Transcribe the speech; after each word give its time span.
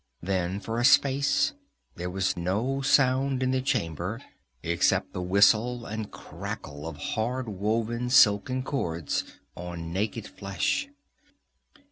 Then 0.23 0.59
for 0.59 0.79
a 0.79 0.83
space 0.83 1.53
there 1.93 2.09
was 2.09 2.35
no 2.35 2.81
sound 2.81 3.43
in 3.43 3.51
the 3.51 3.61
chamber 3.61 4.19
except 4.63 5.13
the 5.13 5.21
whistle 5.21 5.85
and 5.85 6.09
crackle 6.09 6.87
of 6.87 6.97
hard 6.97 7.47
woven 7.47 8.09
silken 8.09 8.63
cords 8.63 9.23
on 9.55 9.93
naked 9.93 10.25
flesh. 10.27 10.87